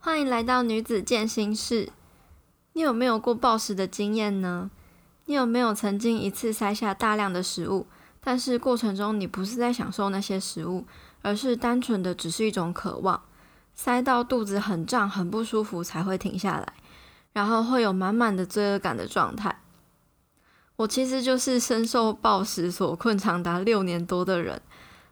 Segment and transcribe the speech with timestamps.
[0.00, 1.90] 欢迎来到女子健心室。
[2.74, 4.70] 你有没有过暴食的经验呢？
[5.24, 7.84] 你有没有曾经一次塞下大量的食物，
[8.20, 10.86] 但是过程中你不是在享受那些食物，
[11.22, 13.20] 而是单纯的只是一种渴望，
[13.74, 16.74] 塞到肚子很胀、很不舒服才会停下来，
[17.32, 19.60] 然后会有满满的罪恶感的状态。
[20.76, 24.62] 我其实就是深受暴食所困长达六年多的人。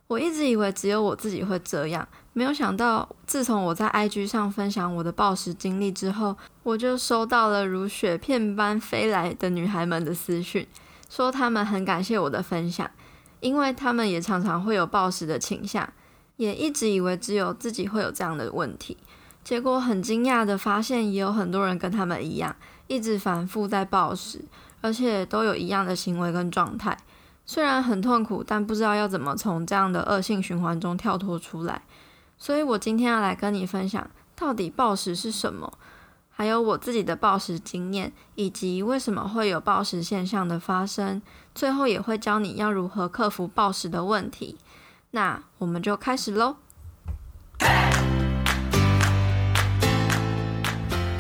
[0.09, 10.65] 我一直以为只有我自己会这样，没有想到，自从我在 IG 上分享我的暴食经历之后，我就收到了如雪片般飞来的女孩们的私讯，
[11.11, 12.89] 说她们很感谢我的分享，
[13.41, 15.93] 因为她们也常常会有暴食的倾向，
[16.37, 18.97] 也一直以为只有自己会有这样的问题，
[19.43, 22.55] 结果很惊讶的发现，也有很多人跟他们一样，
[22.87, 24.45] 一直反复在暴食，
[24.81, 26.97] 而且都有一样的行为跟状态。
[27.47, 31.83] 虽然很痛苦，但不知道要怎么从这样的恶性循环中跳脱出来。
[32.37, 35.73] 所以我今天要来跟你分享，到底暴食是什么，
[36.29, 41.23] 还有我自己的暴食经验，以及为什么会有暴食现象的发生。
[41.55, 44.59] 最后也会教你要如何克服暴食的问题。
[45.13, 46.57] 那我们就开始喽。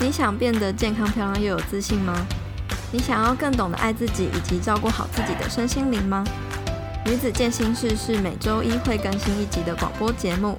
[0.00, 2.14] 你想变得健康、漂亮又有自信吗？
[2.92, 6.24] 你想要更懂得爱自己以及照顾好自己的身心灵吗？
[7.04, 10.58] 女子健心室是每周一会更新一集的广播节目，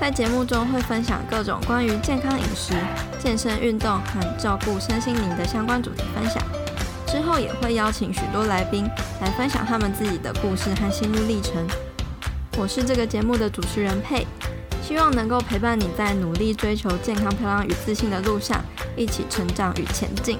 [0.00, 2.74] 在节目中会分享各种关于健康饮食、
[3.18, 6.42] 健身运动和照顾身心灵的相关主题分享。
[7.06, 8.86] 之后也会邀请许多来宾
[9.22, 11.66] 来分享他们自己的故事和心路历程。
[12.58, 14.26] 我是这个节目的主持人佩，
[14.82, 18.62] 希望能够陪伴你在努力追求健康、漂亮与自信的路上，
[18.94, 20.38] 一起成长与前进。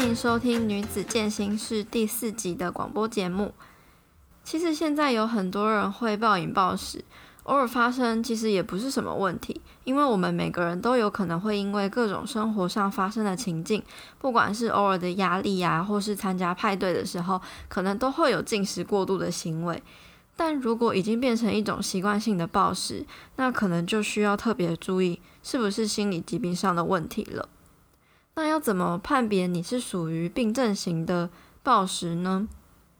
[0.00, 3.52] 欢迎收听《女子健心室》第四集的广播节目。
[4.42, 7.04] 其实现在有很多人会暴饮暴食，
[7.42, 13.82] 偶尔发生其实也不是什么问题，因为我们每个人都有可能会因为各种生活上发生的情境，
[14.18, 17.38] 不管是偶尔的压力呀，或是参加派对的时候，
[17.68, 19.82] 可能都会有进食过度的行为。
[20.34, 23.04] 但如果已经变成一种习惯性的暴食，
[23.36, 27.46] 那可能就需要特别注意，是不是心理疾病上的问题了。
[28.40, 31.28] 那要怎么判别你是属于病症型的
[31.62, 32.48] 暴食呢？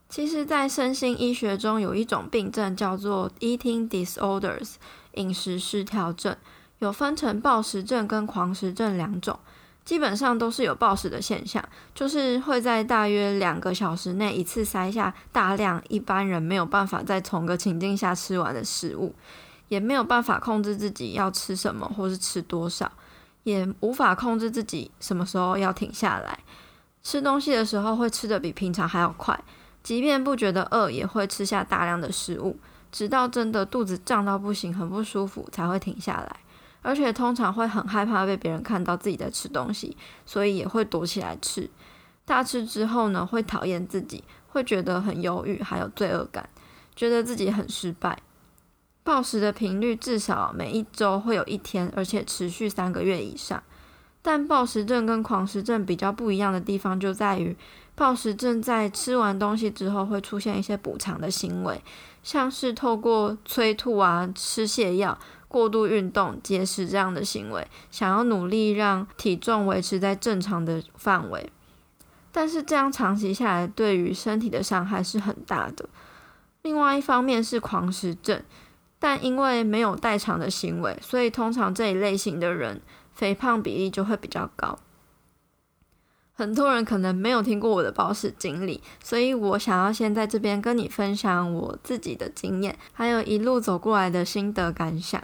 [0.07, 4.73] 其实，在身心医学中有一种病症叫做 eating disorders，
[5.15, 6.37] 饮食失调症，
[6.77, 9.39] 有分成暴食症跟狂食症两种，
[9.83, 19.15] 基本上都是有暴食的现象，就是会在大约两个小时内一次塞下大量一般人没有办法在同个情境下吃完的食物，
[19.69, 22.91] 也没有办法控制自己要吃什么或是吃多少。
[23.43, 26.39] 也无法控制自己什么时候要停下来，
[27.01, 29.43] 吃东西的时候会吃得比平常还要快，
[29.81, 32.57] 即便不觉得饿，也会吃下大量的食物，
[32.91, 36.39] 直到真的肚子胀到不行、很不舒服才会停下来。
[36.83, 41.69] 而且通常会很害怕被别人看到自己在吃东西，所以也会躲起来吃。
[42.25, 46.49] 大吃之后呢，会讨厌自己，会觉得很忧郁，还有罪恶感，
[46.95, 48.17] 觉得自己很失败。
[49.03, 53.61] 暴食的频率至少每一周会有一天，而且持续三个月以上。
[54.21, 57.57] 但暴食症跟狂食症比较不一样的地方就在于，
[57.95, 61.83] 暴食症在吃完东西之后会出现一些补偿的行为，
[62.21, 71.51] 像是透过催吐啊、吃泻药、过度运动、节食这样的行为，想要努力让体重维持在正常的范围。
[72.31, 75.89] 但是这样长期下来，对于身体的伤害是很大的。
[76.61, 78.43] 另外一方面是狂食症。
[79.03, 82.79] 但因为没有代偿的行为，所以通常这一类型的人
[83.11, 84.77] 肥胖比例就会比较高。
[86.33, 95.23] 很多人可能没有听过我的暴食经历，所以我想要先在这边跟你分享我自己的经验，还有一路走过来的心得感想。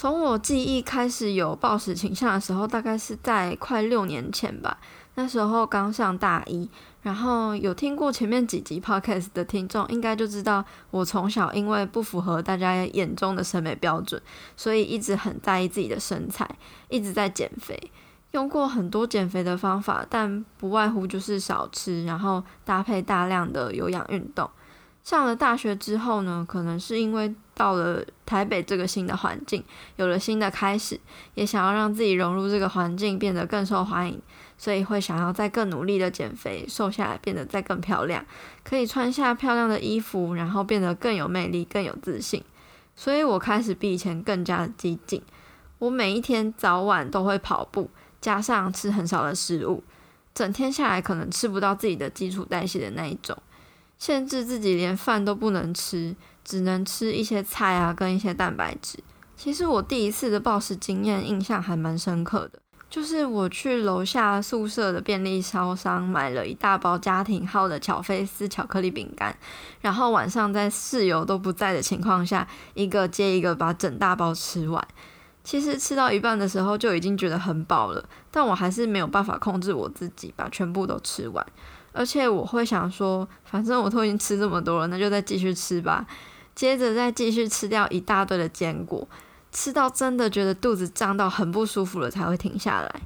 [0.00, 4.78] 从我记忆开始有暴食倾向的时候，大概是在快六年前吧。
[5.16, 6.70] 那时候刚上大一，
[7.02, 14.22] 然后有听过前面几集 podcast 的听众，应该就知道我从小因为不符合大家眼中的审美标准，
[14.56, 16.48] 所以一直很在意自己的身材，
[16.88, 17.90] 一直在减肥，
[18.30, 24.48] 用过很多减肥的方法，但不外乎就是少吃，然后搭配大量的有氧运动。
[25.02, 29.62] 上了大学之后呢，可能是因为到了台北这个新的环境，
[29.96, 30.98] 有了新的开始，
[31.34, 34.22] 也想要让自己融入这个环境，变得更受欢迎。
[34.56, 38.24] 所以会想要再更努力的减肥，瘦下来变得再更漂亮，
[38.64, 42.42] 可以穿下漂亮的衣服，然后变得更有魅力、更有自信。
[42.96, 45.22] 所以我开始比以前更加的激进。
[45.78, 47.88] 我每一天早晚都会跑步，
[48.20, 49.84] 加上吃很少的食物，
[50.34, 53.36] 整天下来可能吃不到自己的基础代谢的那一种。
[53.96, 56.16] 限制自己连饭都不能吃，
[56.48, 58.98] 只能吃一些菜啊跟一些蛋白质。
[59.36, 62.58] 其实我第一次的暴食经验印象还蛮深刻的，
[62.88, 69.36] 就是我去楼下宿舍的便利超商买了一大包家庭号的巧菲斯巧克力饼干，
[69.82, 74.82] 然后晚上在室友都不在的情况下，一个接一个把整大包吃完。
[75.44, 81.46] 其实吃到一半的时候就已经觉得很饱了，但我还是没有办法控制我自己把全部都吃完，
[81.92, 86.06] 而且我会想说，反正我都已经吃这么多了，那就再继续吃吧。
[86.58, 89.06] 接着再继续吃掉一大堆的坚果。
[89.52, 93.00] 吃到真的觉得肚子胀到很不舒服了才会停下来。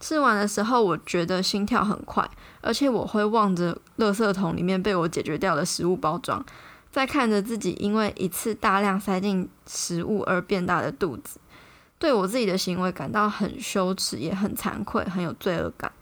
[0.00, 2.28] 吃完的时候，我觉得心跳很快，
[2.60, 6.44] 而且我会望着垃圾桶里面被我解决掉的食物包装，
[6.90, 11.38] 再看着自己因为一次大量塞进食物而变大的肚子，
[12.00, 15.92] 对我自己的行为感到很羞耻，也很惭愧，很有罪恶感。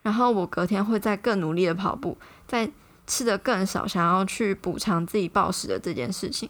[0.00, 2.16] 然后我隔天会再更努力的跑步，
[2.46, 2.70] 再
[3.06, 6.48] 吃得更少，想要去补偿自己暴食的这件事情。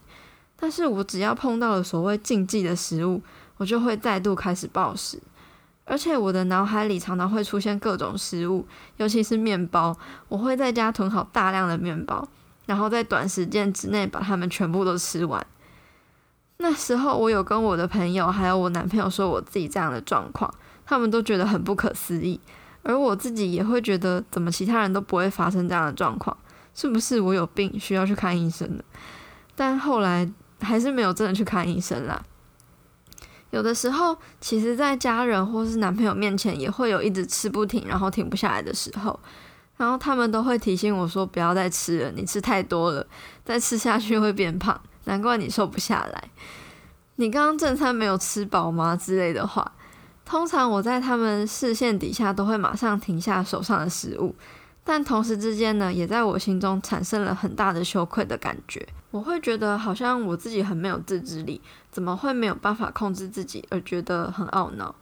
[0.59, 3.23] 但是我只要碰到了所谓禁忌的食物，
[3.59, 5.21] 我就会再度开始暴食，
[5.85, 8.67] 而且我的脑海里常常会出现各种食物，
[8.97, 9.97] 尤其是面包，
[10.29, 12.27] 我会在家囤好大量的面包，
[12.65, 15.47] 然后在短时间之内把它们全部都吃完。
[16.57, 20.51] 那时候我有跟我的朋友还有我男朋友说我自己这样的状况，
[20.87, 22.41] 他们都觉得很不可思议，
[22.83, 26.35] 而我自己也会觉得怎么其他人都不会发生这样的状况，
[26.77, 28.85] 是不是我有病需要去看医生呢？
[29.57, 30.31] 但后来。
[30.59, 32.25] 还是没有真的去看医生啦。
[33.51, 39.21] 有的时候，其实，在家人或是男朋友面前，也会有一直吃不停，然后停不下来的时候。
[39.77, 43.07] 然后他们都会提醒我说：“不要再吃了，你吃太多了，
[43.45, 46.31] 再吃下去会变胖，难怪你瘦不下来。
[47.17, 49.73] 你刚刚正餐没有吃饱吗？”之类的话。
[50.25, 54.35] 通常我在他们视线底下，都会马上停下手上的食物。
[54.89, 58.87] 但同时之间呢，也在我心中产生了很大的羞愧的感觉。
[59.11, 61.61] 我会觉得好像我自己很没有自制力，
[61.91, 64.95] 怎么会没有办法控制自己，而觉得很懊恼。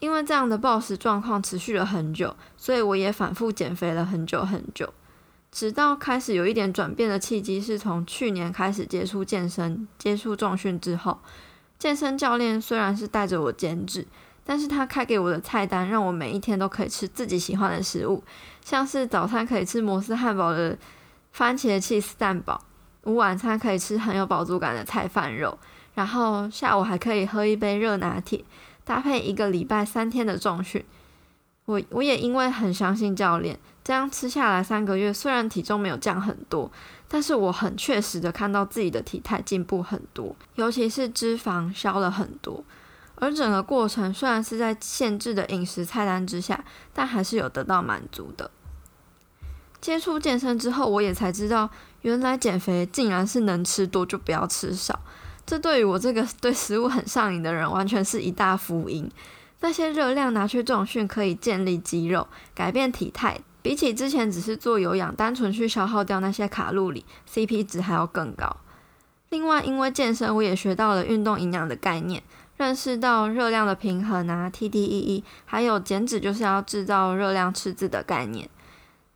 [0.00, 4.92] 因为这样的暴食状况持续了很久，所以我也反复减肥了很久很久，
[5.52, 11.20] 直到开始有一点转变的契机，是从去年开始接触健身、接触重训之后，
[11.78, 14.08] 健身教练虽然是带着我减脂。
[14.46, 18.22] 但是他开给我的菜单，让我每一天都可以吃自己喜欢的食物，
[18.64, 20.76] 像是早餐可以吃摩斯汉堡的
[21.30, 22.60] 番茄起司蛋堡，
[23.04, 25.56] 午晚餐可以吃很有饱足感的菜饭肉，
[25.94, 28.42] 然后下午还可以喝一杯热拿铁，
[28.82, 30.82] 搭配一个礼拜三天的重训。
[31.66, 36.70] 我我也因为很相信教练，这样吃下来三个月，虽然体重没有降很多，
[37.06, 42.64] 但是我很确实的看到自己的体态进步很多，尤其是脂肪消了很多。
[43.16, 46.62] 而整个过程虽然是在限制的饮食菜单之下，
[46.92, 48.50] 但还是有得到满足的。
[49.84, 51.68] 接触健身之后，我也才知道，
[52.00, 54.98] 原来减肥竟然是能吃多就不要吃少。
[55.44, 59.06] 这对于我这个对食物很上瘾的人，完全是一大福音。
[59.60, 68.56] 那些热量拿去重训，可以建立肌肉、改变体态，比起之前只是做有氧，单纯去消耗掉那些卡路里，CP 值还要更高。
[69.28, 72.22] 另外，因为健身，我也学到了运动营养的概念。
[72.56, 78.48] 认识到热量的平衡啊，TDEE，还有减脂就是要制造热量赤字的概念。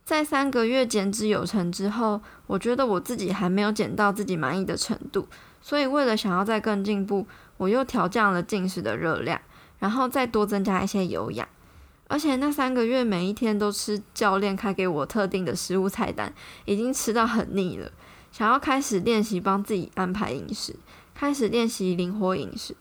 [0.09, 5.27] 在三个月减脂有成之后，我觉得我自己还没有减到自己满意的程度，
[5.61, 9.39] 所以为了想要再更进步，我又调降了进食的热量，
[9.77, 11.47] 然后再多增加一些有氧。
[12.07, 16.33] 而且那三个月每一天都吃教练开给我特定的食物菜单，
[16.65, 17.91] 已经吃到很腻了，
[18.31, 20.75] 想要开始练习帮自己安排饮食，
[21.13, 22.75] 开始练习灵活饮食。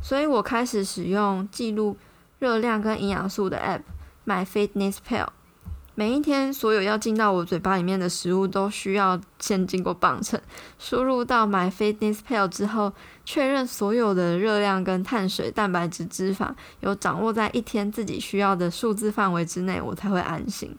[0.00, 1.98] 所以我开始使用记录
[2.38, 3.82] 热量跟营养素的 App
[4.24, 5.26] MyFitnessPal。
[6.00, 10.40] 每一天，所有要进到我嘴巴里面的食物都需要先经过磅秤，
[10.78, 12.90] 输入到 MyFitnessPal 之后，
[13.26, 20.74] 确认所有的热量跟碳水、蛋白质、脂肪有掌握在一天自己需要的数字范围之内，我才会安心。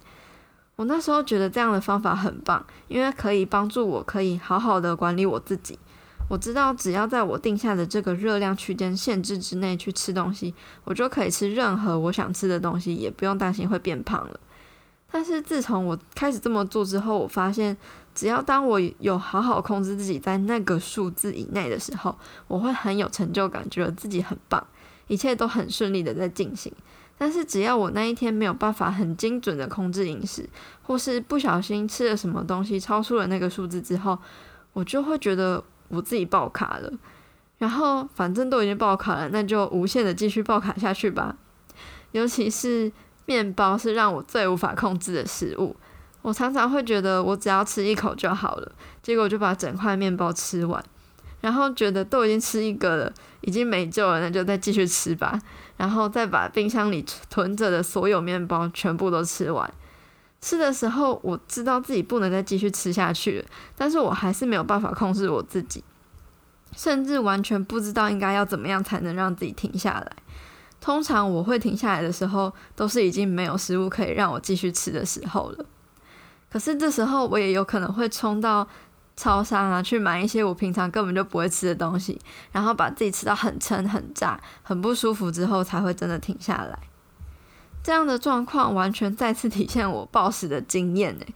[0.76, 5.78] 我那时候觉得这样的方法很棒，因为可以帮助我，可以好好的管理我自己。
[6.30, 14.40] 我知道，只要在我定下的这个热量区间限制之内去吃东西，我就可以吃任何我想吃的东西，也不用担心会变胖了。
[15.12, 17.76] 但是自从我开始这么做之后，我发现，
[18.16, 24.66] 只要当我有好好控制自己在那个数字以内的时候，我会很有成就感，觉得自己很棒，
[25.08, 26.72] 一切都很顺利的在进行。
[27.18, 30.50] 但是只要我那一天没有办法很精准的控制饮食，
[30.82, 34.18] 或是不小心吃了什么东西超出了那个数字之后，
[34.74, 35.64] 我就会觉得。
[35.94, 36.90] 我自己爆卡了，
[37.58, 41.36] 然后反正都已经爆卡了，那就无限的继续爆卡下去吧。
[42.14, 42.90] 尤其是
[43.26, 45.76] 面包是让我最无法控制的食物，
[46.22, 50.84] 我常常会觉得我只要吃一口就好了，结果就把整块面包吃完，
[51.40, 55.40] 然后觉得都已经吃一个了，已经没救了，那就再继续吃吧，
[55.78, 59.72] 然后再把冰箱里囤着的所有面包全部都吃完。
[60.42, 65.84] 吃的时候我知道自己不能再继续吃下去了，但是我还是没有办法控制我自己，
[66.76, 70.12] 甚至完全不知道应该要怎么样才能让自己停下来。
[70.82, 75.66] 通常我会停下来的时候，都是已经没有食物可以让我继续吃的时候了。
[76.52, 78.68] 可是这时候我也有可能会冲到
[79.16, 82.20] 超商啊，去买一些我平常根本就不会吃的东西，
[82.52, 86.78] 然后把自己吃到很撑、很炸、很不舒服之后，才会真的停下来。
[87.84, 91.34] 这样的状况完全再次体现我暴食的经验诶，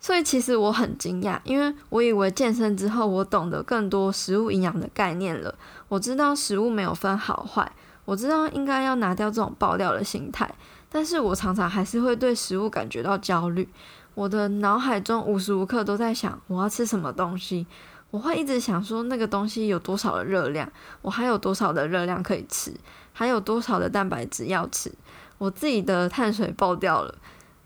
[0.00, 5.54] 所以其实我很惊讶，因为我以为健身之后我懂得更多食物营养的概念了，
[5.88, 7.70] 我知道食物没有分好坏，
[8.04, 10.52] 我知道应该要拿掉这种爆掉的心态，
[10.90, 13.68] 但是我常常还是会对食物感觉到焦虑。
[14.14, 17.66] 我的脑海中无时无刻都在想我要吃什么东西，
[18.10, 22.74] 我会一直想说那个东西有多少的热量，我还有多少的热量可以吃，
[23.12, 24.92] 还有多少的蛋白质要吃，
[25.38, 27.14] 我自己的碳水爆掉了，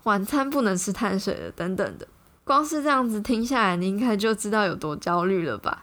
[0.05, 2.07] 晚餐不能吃碳水了，等等的。
[2.45, 5.83] 光是这样子听下来，你应该就知道有多焦虑了吧？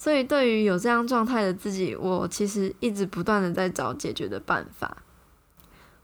[0.00, 4.96] 所以对于有这样状态的自己，我其实一直不断的在找解决的办法。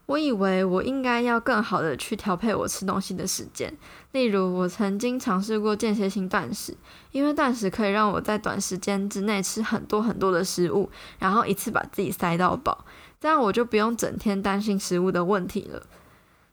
[0.05, 3.75] 我以为我应该要更好的去调配我吃东西的时间，
[4.11, 6.77] 例如我曾经尝试过间歇性断食，
[7.11, 12.85] 因为断食可以让我在短时间之内吃很多很多的食物，然后一次把自己塞到饱，
[13.19, 15.81] 这样我就不用整天担心食物的问题了。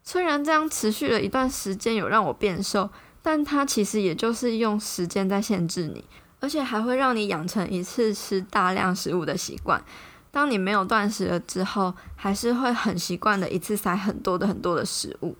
[0.02, 2.88] 虽然这样持续了一段时间有让我变瘦，
[3.20, 6.06] 但它其实也就是用时间在限制你，
[6.44, 9.82] 而且还会让你养成一次吃大量食物的习惯。
[10.30, 15.34] 当你没有断食了之后，还是会很习惯的一次塞很多的很多的食物，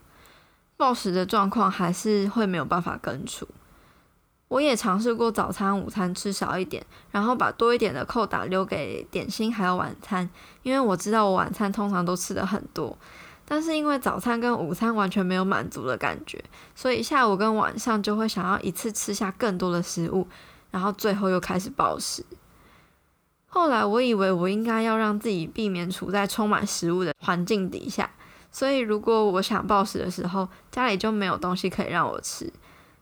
[0.79, 3.47] 暴食的状况还是会没有办法根除。
[4.49, 10.27] 我也尝试过早餐、午餐吃少一点，然后把多一点的扣打留给点心还有晚餐，
[10.63, 12.97] 因为我知道我晚餐通常都吃的很多，
[13.45, 16.43] 但是因为早餐跟午餐完全没有满足的感觉，
[16.75, 20.27] 所以下午跟晚上就会想要一次吃下更多的食物，
[20.75, 22.25] 然后最后又开始暴食。
[23.47, 28.11] 后来我以为我应该要让自己避免处在充满食物的环境底下，
[28.51, 32.53] 所以如果我想暴食的时候，家里就没有东西可以让我吃。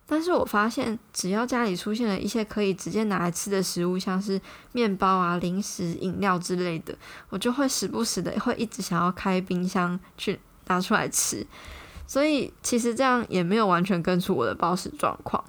[0.04, 4.38] 但是我发现，只要家里出现了一些可以直接拿来吃的食物，像是
[4.72, 6.94] 面包啊、零食、饮料之类的，
[7.30, 11.46] 我就会时不时的会一直想要开冰箱去拿出来吃。
[12.06, 15.42] 所以其实这样也没有完全根除我的暴食状况。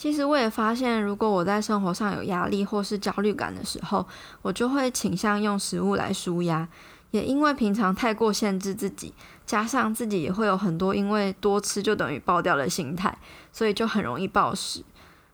[0.00, 4.06] 其实我也发现，如果我在生活上有压力或是焦虑感的时候，
[4.40, 6.66] 我就会倾向用食物来舒压。
[7.10, 9.12] 也因为平常太过限制自己，
[9.44, 13.14] 加上自己也会有很多因为多吃就等于爆掉的心态，
[13.52, 14.82] 所以就很容易暴食。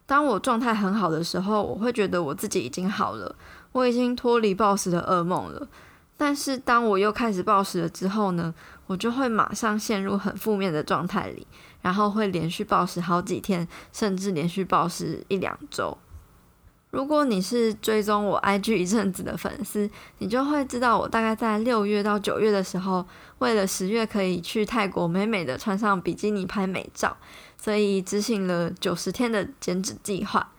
[0.04, 3.37] 当我状态很好的时候，我会觉得我自己已经好了，
[3.70, 5.68] 我已经脱离暴食的噩梦了。
[6.16, 8.52] 但是当我又开始暴食了之后呢，
[8.88, 11.46] 我就会马上陷入很负面的状态里。
[11.87, 15.97] 然后会连续暴食好几天，甚至连续暴食一两周。
[16.90, 19.88] 如果你是追踪我 IG 一阵子的粉丝，
[20.19, 23.07] 你就会知道我大概在六月到九月的时候，
[23.38, 27.16] 为了十月可以去泰国美美的穿上比基尼拍美照，
[27.57, 30.50] 所以执行了九十天的减脂计划。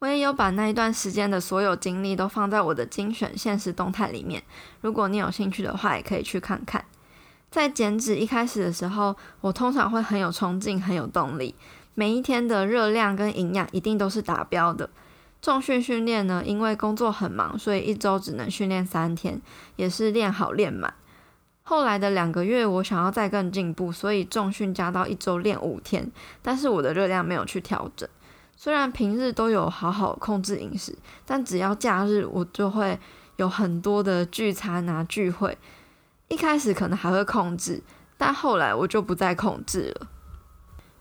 [0.00, 4.42] 我也有把那一段时间的所有经历都放在我的精选现实动态里面，
[4.82, 6.84] 如果你有兴趣的话，也可以去看看。
[7.54, 11.54] 在减脂一开始的时候，我通常会很有冲劲，很有动力。
[11.94, 14.90] 每一天的热量跟营养一定都是达标的。
[15.40, 19.40] 重训训练呢，因为工作很忙，所以一周只能训练三天，
[19.76, 20.94] 也是练好练满。
[21.62, 26.10] 后来的两个月，我想要再更进步，所以重训加到一周练五天，
[26.42, 28.08] 但是我的热量没有去调整。
[28.56, 32.98] 虽然平日都有好好控制饮食，但只要假日，我就会
[33.36, 35.56] 有很多的聚餐啊聚会。
[36.28, 37.82] 一开始可能还会控制，
[38.16, 40.06] 但后来我就不再控制了。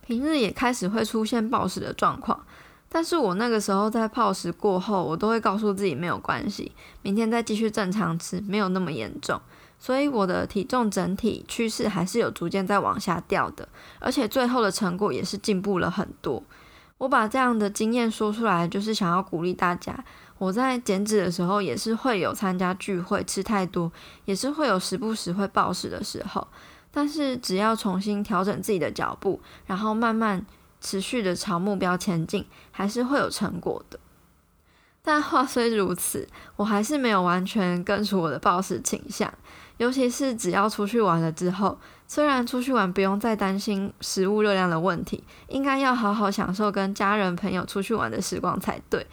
[0.06, 2.46] 平日也开始会出现暴食的状况，
[2.90, 9.40] 但是我那个时候在暴食过后，我都会告诉自己没有关系，明天再继续正常吃，没有那么严重。
[9.80, 13.68] 所以我的体重整体趋势还是有逐渐在往下掉的，
[14.00, 16.44] 而且最后的成果也是进步了很多。
[17.00, 20.06] 我把这样的经验说出来，就是想要鼓励大家。
[20.44, 23.90] 我在减脂的时候，也是会有参加聚会吃太多，
[24.26, 26.46] 也是会有时不时会暴食的时候。
[26.92, 30.46] 但是只要重新调整自己的脚步，然后慢慢
[30.82, 33.98] 持续的朝目标前进，还是会有成果的。
[35.02, 39.34] 但话虽如此，我还是没有完全根除我的暴食倾向，
[39.78, 49.08] 尤其是只要出去玩了之后，虽然出去玩不用再担心食物热量的问题，应该要好好享受跟家人朋友出去玩的时光才对。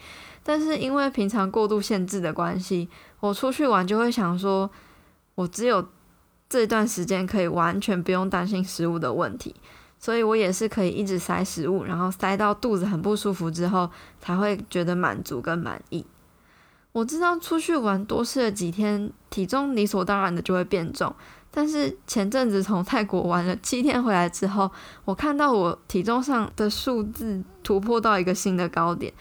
[0.51, 2.89] 但是因为平常过度限制的关系，
[3.21, 4.69] 我出去玩就会想说，
[5.33, 5.87] 我只有
[6.49, 9.55] 这段时间可以完全不用担心食物的问题，
[9.97, 13.89] 所以我也是可以一直塞食物，然后塞到肚子很不舒服之后，
[14.19, 16.05] 才会觉得满足跟满意。
[16.91, 21.15] 我知道出去玩多吃了几天，体重理所当然的就会变重。
[21.49, 24.69] 但是前阵子从泰国玩了七天回来之后，
[25.05, 29.13] 我看到我体重上的数字突破到一个新的高点。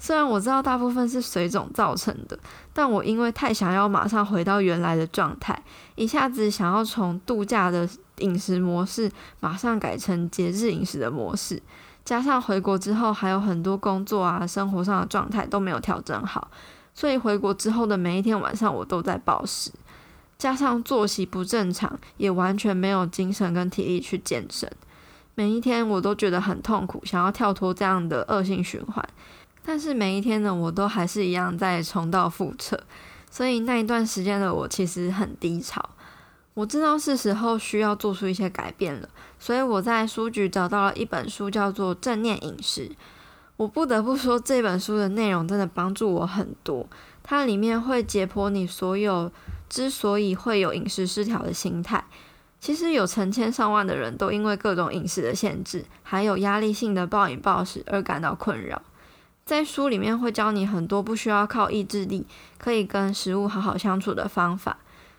[0.00, 2.38] 虽然我知道大部分是水肿造成的，
[2.72, 5.60] 但我因为太想要马上回到原来的状态，
[5.96, 7.88] 一下子想要从度假的
[8.18, 11.60] 饮食模式马上改成节日饮食的模式，
[12.04, 16.48] 加上回国之后还有很多工作啊、生活上的状态都没有调整好。
[16.94, 19.70] 所以回国之后的每一天晚上，我都在暴食，
[20.38, 24.70] 加上作息不正常，也完全没有精神跟体力去健身。
[25.34, 29.08] 每一天我都觉得很痛苦，想要跳脱这样的恶性循环。
[29.68, 32.82] 但是每一天呢，我都还是一样在重蹈覆辙。
[33.30, 35.90] 所以那一段时间的我其实很低潮。
[36.54, 39.06] 我知道是时候需要做出一些改变了，
[39.38, 42.88] 所以我在书局找到了一本书，叫做《正念饮食》。
[43.58, 46.86] 我不得不说，这本书的内容真的帮助我很多。
[47.22, 49.30] 它里面会解剖你所有
[49.68, 52.02] 之所以会有饮食失调的心态。
[52.58, 58.80] 其实有成千上万的人都因为各种饮食的限制，还有压力性的暴饮暴食而感到困扰。
[59.48, 62.26] 在书里面会教你很多不需要靠意志力，
[62.58, 64.76] 可以跟食物好好相处的方法。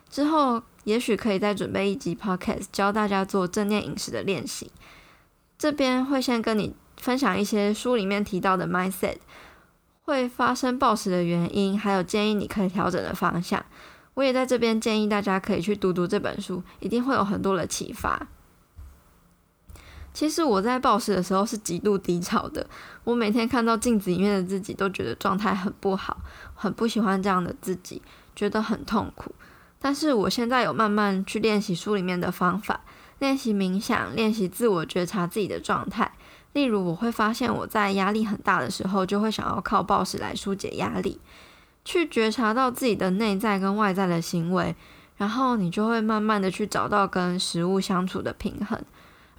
[0.07, 4.71] 之后也许可以再准备一集 podcast 教大家做正念饮食的练习。
[5.57, 6.75] 这边会先跟你。
[7.01, 9.15] 分享一些书里面提到的 mindset
[10.03, 13.65] 会发生暴食的原因，还有建议你可以调整的方向。
[14.15, 18.27] 我也在这边建议大家可以去读读这本书，一定会有很多的启发。
[20.13, 22.65] 其实我在暴食的时候是极度低潮的，
[23.03, 26.17] 我每天看到镜子里面的自己都觉得状态很不好，
[26.55, 28.01] 很不喜欢这样的自己，
[28.35, 29.33] 觉得很痛苦。
[29.79, 32.81] 但是我现在有慢慢去练习书里面的方法，
[33.19, 36.11] 练习冥想，练习自我觉察自己的状态。
[36.53, 41.21] 例如，我会发现我在压力很大的时候，就会想要靠暴食来纾解压力，
[41.85, 44.75] 去觉察到自己的内在跟外在的行为，
[45.15, 48.83] 然后你就会慢慢的去找到跟食物相处的平衡，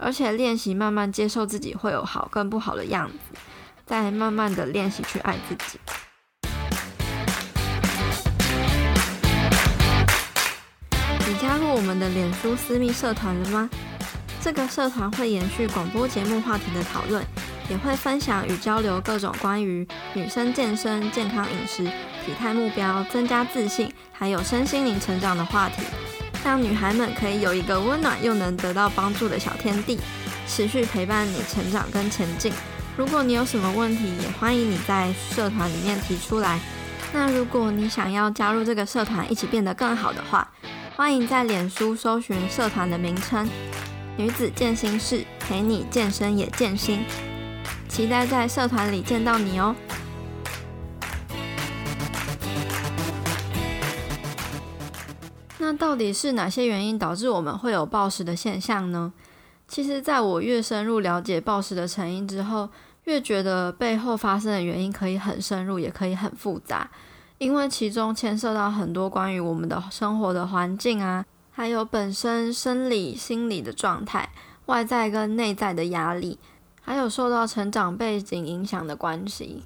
[0.03, 3.39] 而且练习慢慢接受自己会有好跟不好的样子，
[3.85, 5.79] 再慢慢的练习去爱自己。
[11.29, 13.69] 你加入我们的脸书私密社团了吗？
[14.43, 17.23] 这个社团会延续广播节目话题的讨论，
[17.69, 21.85] 也会分享与交流各种关于女生健身、健康饮食、
[22.25, 25.83] 体态目标、增加自信，还有身心灵成长的话题，
[26.45, 29.99] 让女孩们可以有一个温暖又能得到帮助的小天地，
[30.47, 32.53] 持续陪伴你成长跟前进。
[32.97, 36.59] 如果你有什么问题，也欢迎你在社团里面提出来。
[37.13, 40.49] 那如果你想要加入这个社团，一起变得更好的话，
[40.97, 43.49] 欢迎在脸书搜寻社团的名称。
[44.17, 47.05] 女子健身室，陪你健身也健心，
[47.89, 49.75] 期待在社团里见到你哦。
[55.71, 59.13] 那到底是哪些原因导致我们会有暴食的现象呢？
[59.69, 62.69] 其实，在我越深入了解暴食的成因之后，
[63.05, 66.91] 越觉得背后发生的原因可以很深入，也可以很复杂，
[67.39, 71.25] 因为其中牵涉到很多关于我们的生活的环境啊。
[71.53, 74.29] 还有本身生理、心理的状态，
[74.67, 76.41] 外在跟内在的压力，
[76.83, 79.63] 还有受到成长背景影响的关系。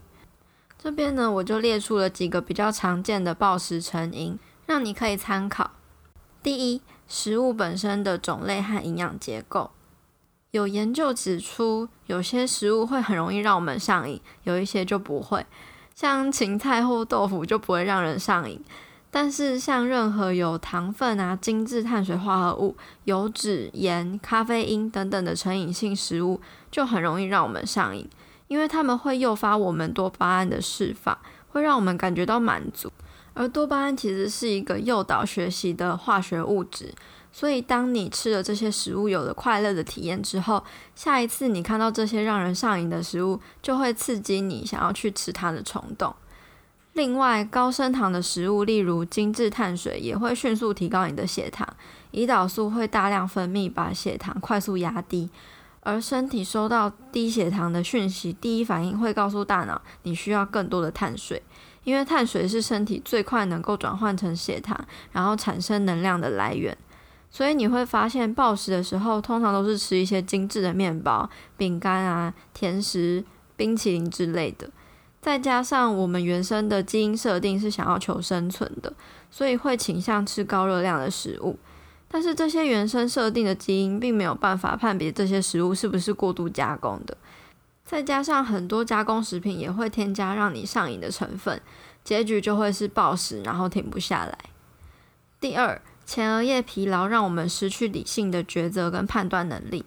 [0.77, 5.71] 这边呢，我就列出了几个比较常见的暴食成因，让你可以参考。
[6.45, 9.71] 第一，食物本身的种类和营养结构。
[10.51, 15.47] 有研究指出，有些食物会很容易让我们上瘾，有一些就不会。
[15.95, 18.63] 像芹菜或豆腐就不会让人上瘾。
[19.11, 28.07] 但是，像任何有糖分啊、精致碳水化合物、油脂、盐、咖啡因等等的成瘾性食物，就很容易让我们上瘾，
[28.49, 31.17] 因为它们会诱发我们多巴胺的释放，
[31.49, 32.93] 会让我们感觉到满足。
[33.35, 36.95] 而多巴胺其实是一个诱导学习的化学物质，
[37.31, 46.15] 所以当你吃了这些食物有了快乐的体验之后，下一次你看到这些让人上瘾的食物，就会刺激你想要去吃它的冲动。
[46.93, 51.69] 另外，高升糖的食物，例如精致碳水，也会迅速提高你的血糖。
[52.13, 55.29] 胰岛素会大量分泌，把血糖快速压低。
[55.81, 61.43] 而身体收到低血糖的讯息，第一反应会告诉大脑，你需要更多的碳水，
[61.85, 64.79] 因为碳水是身体最快能够转换成血糖，
[65.13, 66.77] 然后产生能量的来源。
[67.31, 73.25] 所以你会发现暴食的时候，通常都是吃一些精致的面包、饼干啊、甜食、
[73.57, 74.71] 冰淇淋之类的。
[75.21, 78.93] 再加上我们原生的基因设定是想要求生存的，
[79.31, 81.59] 所以会倾向吃高热量的食物。
[82.09, 87.17] 但是这些原生设定的基因并没有办法判别这些食物是不是过度加工的。
[87.85, 91.61] 再加上很多加工食品也会添加让你上瘾的成分，
[92.03, 94.39] 结局就会是暴食，然后停不下来。
[95.41, 95.81] 第二。
[96.07, 99.87] 前额叶疲劳让我们失去理性的抉择跟判断能力。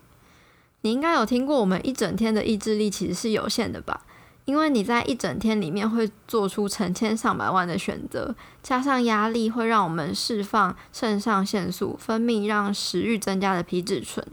[0.82, 4.02] 你应该有听过，我们一整天的意志力其实是有限的吧？
[4.46, 8.34] 因为你在一整天里面会做出成千上百万的选择，
[8.64, 14.26] 加上压力会让我们释放肾上腺素，分泌让食欲增加的皮质醇。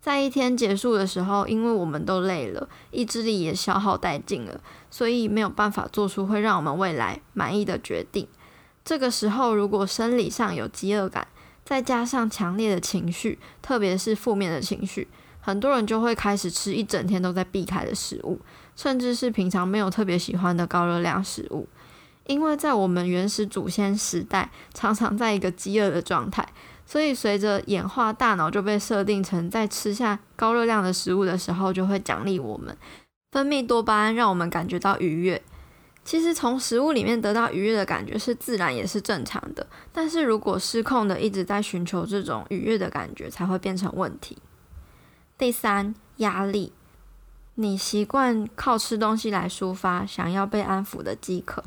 [0.00, 4.60] 在一天结束的时候，因为我们都累了，意志力也消耗殆尽了，
[4.90, 8.26] 所以没有办法做出会让我们未来满意的决定。
[8.82, 11.28] 这个时候，如果生理上有饥饿感，
[11.64, 15.06] 再加上强烈的情绪，特别是负面的情绪，
[15.38, 18.40] 很多人就会开始吃一整天都在避开的食物，
[18.74, 21.68] 甚至是平常没有特别喜欢的高热量食物。
[22.26, 26.46] 因为在我们原始祖先时代，常常在一个饥饿的状态，
[26.90, 32.76] 所以随着演化，大脑就被设定成在吃下高热量的食物的时候，就会奖励我们，
[33.30, 35.40] 分泌多巴胺，让我们感觉到愉悦。
[36.02, 44.38] 其实从食物里面得到愉悦的感觉是自然也是正常的，但是如果失控的一直在寻求这种愉悦的感觉，才会变成问题。
[45.38, 46.72] 第三，压力，
[47.54, 51.62] 你习惯靠吃东西来抒发想要被安抚的饥渴。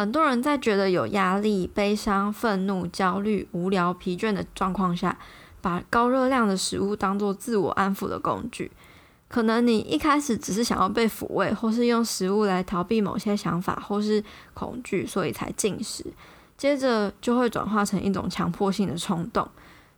[0.00, 5.18] 很多人在觉得有压力、悲伤、愤怒、焦虑、无聊、疲倦的状况下，
[5.60, 8.72] 把高热量的食物当作自我安抚的工具。
[9.28, 16.02] 可能你一开始只是想要被抚慰，或是用食物来逃避某些想法或是恐惧，所以才进食，
[16.56, 19.46] 接着就会转化成一种强迫性的冲动。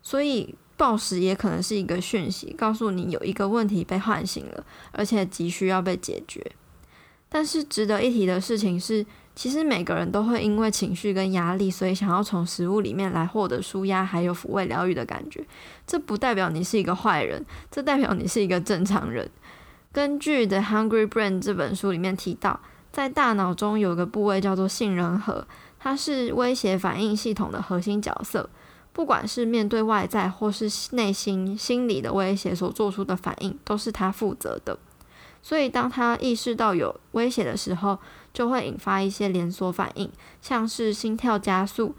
[0.03, 6.45] 所以暴食也可能是一个讯息，告诉你有一个问题被唤醒了，而且急需要被解决。
[7.29, 15.43] 但是值得一提的事情是，其实每个人都会因为情绪跟压力，所以想要从食物里面来获得舒压，还有抚慰疗愈的感觉。
[15.87, 19.31] 这不代表你是一个坏人，这代表你是一个正常人。
[19.91, 25.47] 根据《The Hungry Brain》这本书里面提到，在大脑中有个部位叫做杏仁核，
[25.79, 28.49] 它是威胁反应系统的核心角色。
[28.93, 34.79] 不管是面对外在或是内心心理的威胁所做出的反应，都是它负责的。
[35.43, 37.99] 所以，当他意识到有威胁的时候，
[38.33, 41.95] 就会引发一些连锁反应，像是心跳加速、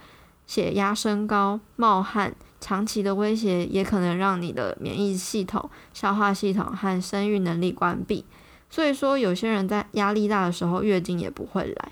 [0.45, 2.35] 血压升高、冒汗。
[2.59, 8.23] 长期的威胁也可能让你的免疫系统、消化系统和生育能力关闭。
[8.69, 11.91] 所以说，有些人在压力大的时候，月经也不会来。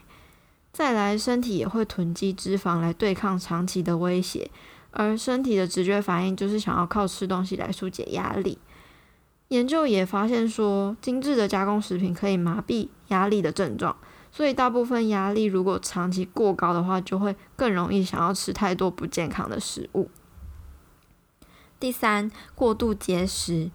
[0.72, 4.50] 再来，身体也会囤积脂肪来对抗长期的威胁，
[4.92, 8.58] 而身体的直觉反应就是想要靠吃东西来纾解压力。
[9.50, 13.98] 研究也发现说，精致的加工食品可以麻痹压力的症状，
[14.32, 20.10] 所以大部分压力如果长期过高的话，就会更容易想要吃太多不健康的食物。
[21.80, 23.72] 第三，过度节食，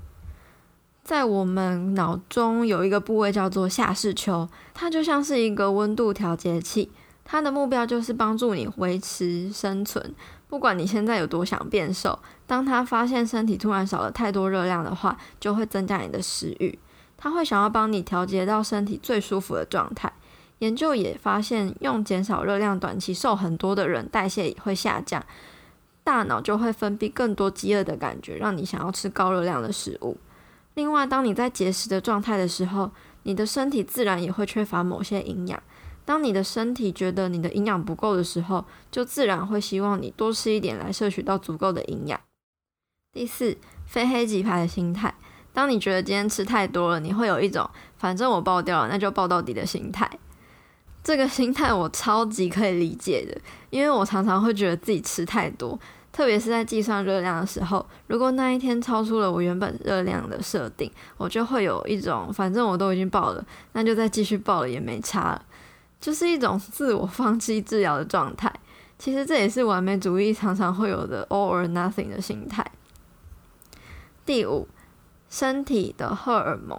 [1.03, 6.91] 在我们脑中有一个部位叫做下视丘，它就像是一个温度调节器，
[7.25, 10.15] 它的目标就是帮助你维持生存。
[10.49, 16.79] 不管你现在有多想变瘦，当它发现身体突然少了太多热量的话，就会增加你的食欲。
[17.17, 20.13] 它会想要帮你调节到身体最舒服的状态。
[20.61, 25.25] 研究也发现，用减少热量、短期瘦很多的人，代谢也会下降，
[26.03, 30.17] 大脑就会分泌更多饥饿的感觉，让你想要吃高热量的食物。
[30.75, 32.91] 另外，当你在节食的状态的时候，
[33.25, 35.63] 你的身体自然也会缺乏某些营养。
[36.05, 42.21] 当你的身体觉得你的营养不够的时候，就自然会希望你多吃一点来摄取到足够的营养。
[43.13, 45.15] 第四，非黑即白的心态。
[45.53, 50.09] 当你觉得今天吃太多了，你会有一种反正我爆掉了，那就爆到底的心态。
[51.07, 53.41] 这个心态我超级可以理解的，
[53.71, 55.79] 因为我常常会觉得自己吃太多，
[56.11, 65.45] 特别是在计算热量的时候，如果那一天超出了我原本热量的设定，我就会有一种反正我都已经爆了，那就再继续爆了也没差了。
[66.01, 68.53] 就是一种自我放弃治疗的状态，
[68.99, 72.69] 其实这也是完美主义常常会有的 all or nothing 的心态。
[74.25, 74.67] 第五，
[75.31, 76.77] 身体的荷尔蒙。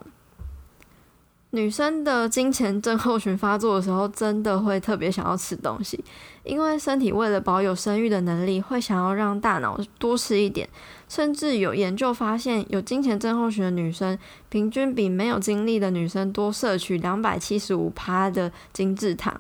[1.52, 6.04] 女生的经前症候群发作的时候，真的会特别想要吃东西，
[6.44, 10.68] 因为身体为了保有生育的能力，会想要让大脑多吃一点。
[11.08, 19.40] 甚至有研究发现，有经前症候群的女生，平均比没有经历的女生多摄取两百七十五趴的精制糖。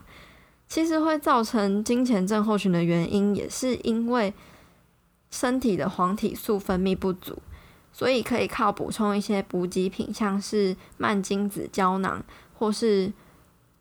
[0.70, 4.34] 其实会造成经前症候群的原因，也是因为
[5.30, 7.38] 身体的黄体素分泌不足，
[7.98, 13.12] 所以可以靠补充一些补给品，像是蔓金子胶囊，或是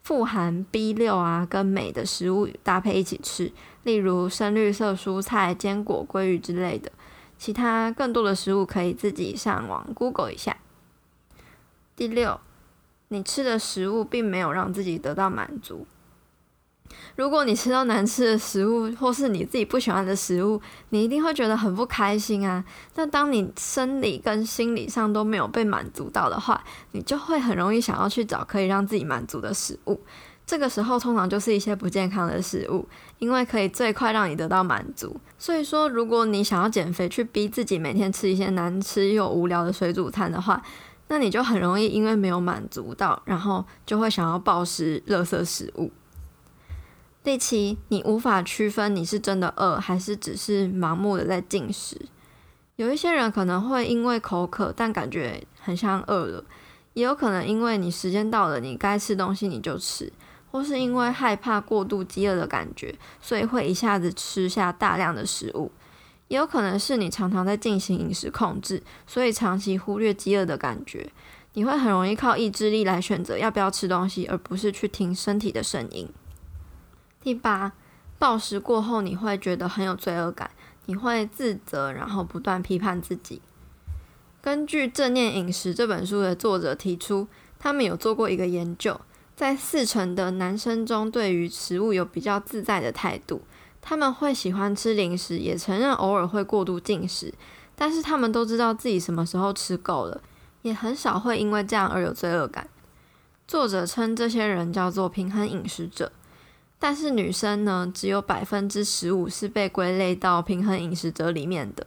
[0.03, 3.53] 富含 B 六啊跟镁的食物搭配一起吃，
[3.83, 6.91] 例如深绿色蔬菜、坚果、鲑鱼之类的。
[7.37, 10.57] 其他更多的食物可以自己上网 Google 一下。
[11.95, 12.41] 第六，
[13.09, 15.87] 你吃的食物并没有让自己得到满足。
[17.17, 22.65] 如果你吃到难吃的食物，或是你自己不喜欢的食物，你一定会觉得很不开心啊。
[22.95, 30.01] 那当你生理跟心理上都没有被满足到的话，你就会很容易想要去找可以让自己满足的食物。
[30.47, 32.87] 这个时候通常就是一些不健康的食物，
[33.19, 35.17] 因为可以最快让你得到满足。
[35.37, 40.63] 所以说，如果你想要减肥，去逼自己每天吃一些难吃又无聊的水煮餐的话，
[41.09, 45.91] 那你就很容易因为没有满足到，然后就会想要暴食垃圾食物。
[47.27, 52.01] 第七，你无法区分你是真的饿，还是只是盲目的在进食。
[52.77, 56.45] 有一些人可能会因为口渴，但感觉很像饿了；
[56.93, 60.13] 也有可能因为你时间到了，你该吃东西你就吃，
[60.53, 65.73] 或是因为害怕过度饥饿的感觉，所以会一下子吃下大量的食物；
[66.29, 71.11] 也有可能是你常常在进行饮食控制，所以长期忽略饥饿的感觉。
[71.55, 76.09] 你会很容易靠意志力来选择要不要吃东西，而不是去听身体的声音。
[77.27, 77.73] 第八，
[78.21, 80.49] 暴食过后你会觉得很有罪恶感，
[80.85, 83.43] 你会自责，然后不断批判自己。
[84.41, 87.27] 根据《正念饮食》这本书的作者提出，
[87.59, 89.01] 他们有做过一个研究，
[89.35, 93.43] 在四成的男生中，对于食物有比较自在的态度，
[93.83, 97.35] 他们会喜欢吃零食，也承认偶尔会过度进食，
[97.75, 100.23] 但是他们都知道自己什么时候吃够了，
[100.63, 102.69] 也很少会因为这样而有罪恶感。
[103.49, 106.13] 作者称这些人叫做平衡饮食者。
[106.79, 111.87] 但是女生呢，只有百分之十五是被归类到平衡饮食者里面的。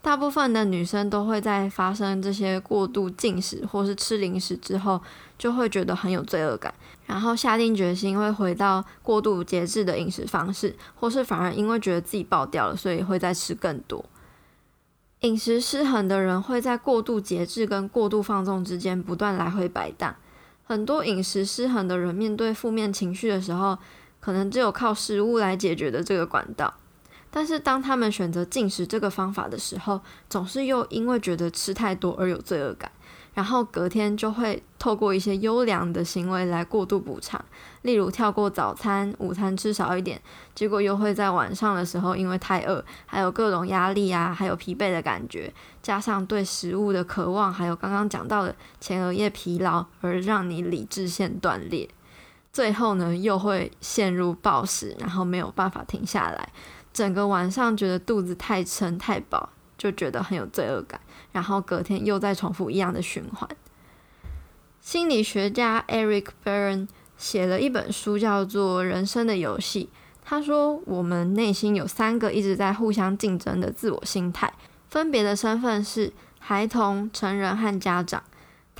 [0.00, 5.02] 大部分的女生都会在发生这些过度进食或是吃零食之后，
[5.36, 6.72] 就会觉得很有罪恶感，
[7.04, 14.02] 然后下定决心会回到过度节制的饮食方式，或是反而因为觉得自己爆掉了，所以会再吃更多。
[15.22, 20.14] 饮食失衡的人会在过度节制跟过度放纵之间不断来回摆荡。
[20.64, 23.76] 很多饮食失衡的人面对负面情绪的时候，
[24.28, 26.74] 可能只有靠食物来解决的这个管道，
[27.30, 32.92] 但是当他们选择进食这个方法的时候，总是又因为觉得吃太多而有罪恶感，
[33.32, 37.42] 然后隔天就会透过一些优良的行为来过度补偿，
[37.80, 40.20] 例如跳过早餐、午餐吃少一点，
[40.54, 45.50] 结果又会在晚上的时候因为太饿，还有各种压力啊，还有疲惫的感觉，
[45.82, 51.88] 加上对食物的渴望，还有刚刚讲到的前额叶疲劳，而让你理智线断裂。
[52.58, 56.48] 最后呢，又会陷入暴食，然后没有办法停下来，
[56.92, 63.48] 整个晚上觉得肚子太撑太饱，就觉得很有罪恶感，然后隔天又再重复一样的循环。
[64.80, 69.90] 心理学家 Eric Berne 写了一本书，叫做《人生的游戏》。
[70.24, 74.52] 他说，我们内心有三个一直在互相竞争的自我心态，
[74.90, 78.20] 分别的身份是孩童、成人和家长。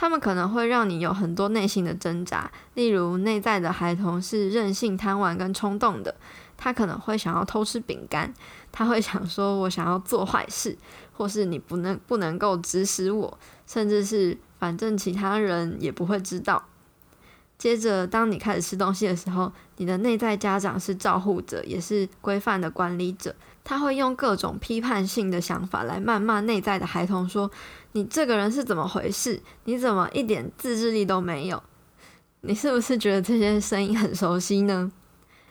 [0.00, 6.14] 他们可能会让你有很多内心的挣扎，例如内在的孩童是任性、贪玩跟冲动的，
[6.56, 8.32] 他可能会想要偷吃饼干，
[8.70, 10.78] 他会想说我想要做坏事，
[11.12, 16.64] 或是你不能不能够指使我，甚至是反正其他人也不会知道。
[17.58, 23.34] 接着，当你开始吃东西的时候，你的内在家长是照护者，也是规范的管理者。
[23.68, 27.50] 他会用各种批判性的想法来谩骂内在的孩童，说
[27.92, 29.42] ：“你这个人是怎么回事？
[29.64, 31.62] 你怎么一点自制力都没有？”
[32.40, 34.90] 你是不是觉得这些声音很熟悉呢？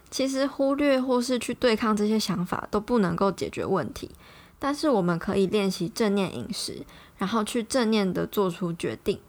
[0.09, 4.09] 其实忽略或是去对抗这些想法都不能够解决问题，
[4.57, 6.83] 但是我们可以练习正念饮食，
[7.19, 9.19] 然后去正念的做出决定。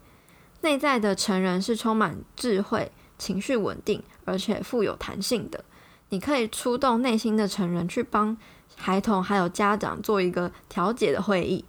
[0.62, 5.62] 内在的成人是充满智慧、情绪稳定，而且富有弹性的。
[6.09, 8.35] 你可以出动内心的成人去帮
[8.79, 11.64] 孩童还有家长做一个调解的会议，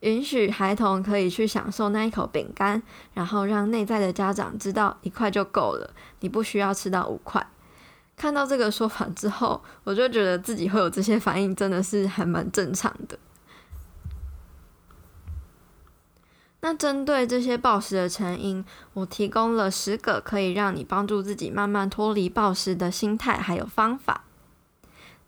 [0.00, 7.46] 允许孩童可以去享受那一口饼干，然后让内在的家长知道一块就够了，你不需要吃到五块。
[8.16, 13.18] 看到这个说法之后，我就觉得自己会有这些反应，真的是还蛮正常的。
[16.60, 24.24] 那针对这些暴食的成因，我提供了十个可以让你帮助自己慢慢脱离暴食的心态，还有方法。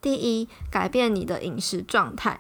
[0.07, 2.39] 第一，改变你的饮食状态。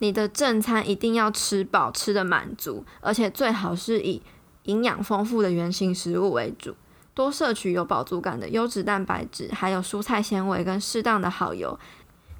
[0.00, 4.20] 你的正餐一定要吃饱，吃得满足，而且最好是以
[4.64, 6.74] 营养丰富的原型食物为主，
[7.14, 11.78] 多摄取有饱足感的优质蛋白质，还有蔬菜纤维跟适当的好油，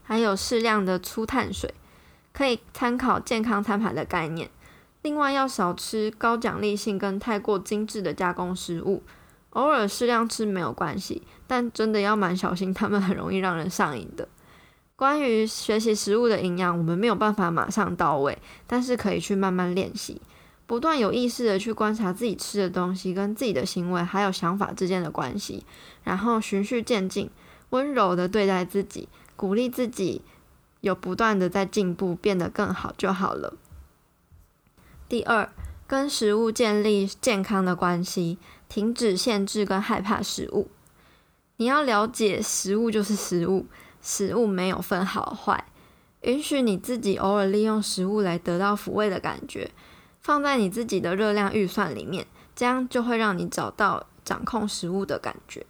[0.02, 1.72] 还有适量的粗碳水。
[2.32, 4.50] 可以参考健康餐盘的概念。
[5.02, 9.04] 另外，要少吃高奖励性跟太过精致的加工食物，
[9.50, 14.26] 偶尔适量吃没有关系，但真的要蛮小心，它们很容易让人上瘾的。
[14.98, 20.20] 关于学习食物的营养，我们没有办法马上到位，但是可以去慢慢练习，
[20.66, 25.64] 不断有意识的去观察自己吃的东西跟自己的行为还有想法之间的关系，
[26.02, 27.30] 然后循序渐进，
[27.70, 30.22] 温柔的对待自己，鼓励自己
[30.80, 33.54] 有不断的在进步，变得更好就好了。
[35.08, 35.48] 第二，
[35.86, 40.66] 跟食物建立健康的关系，停止限制跟害怕食物。
[41.58, 43.66] 你要了解，食物就是食物。
[44.08, 45.66] 食物没有分好坏，
[46.22, 49.70] 允许你自己偶尔利用食物来得到抚慰的感觉，
[50.18, 55.66] 放在你自己的热量预算里面，这样就会让你找到掌控食物的感觉。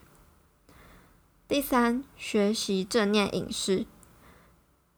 [1.48, 3.86] 第三，学习正念饮食，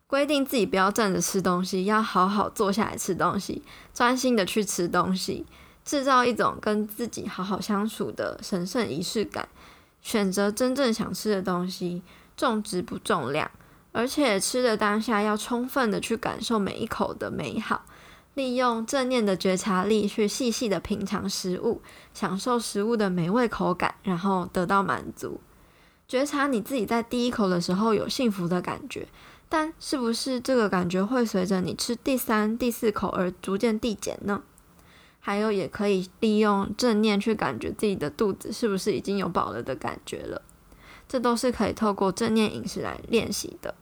[0.06, 3.62] 规定自己不要站着吃东西，要好好坐下来吃东西，
[3.94, 5.46] 专心的去吃东西，
[5.82, 9.48] 制造一种跟自己好好相处的神圣仪式感，
[10.02, 12.02] 选择真正想吃的东西。
[12.40, 13.50] 重质不重量，
[13.92, 17.84] 而且吃的当下要充分的去感受每一口的美好，
[18.32, 21.82] 利用正念的觉察力去细细的品尝食物，
[22.14, 25.38] 享受食物的美味口感，然后得到满足。
[26.08, 29.06] 觉察你自己在第一口的时候有幸福的感觉，
[29.50, 34.42] 但是不是这个感觉会随着你吃第三、第四口而逐渐递减呢？
[35.18, 40.40] 还有，也可以利用正念去感觉自己的肚子是不是已经有饱了的感觉了。
[41.10, 43.74] 这都是可以透过正念饮食来练习的。